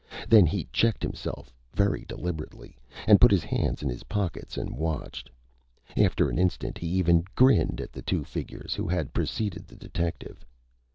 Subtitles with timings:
[0.27, 2.75] Then he checked himself very deliberately,
[3.07, 5.29] and put his hands in his pockets, and watched.
[5.95, 10.43] After an instant he even grinned at the two figures who had preceded the detective.